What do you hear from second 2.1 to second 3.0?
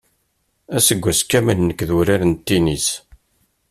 n tinis.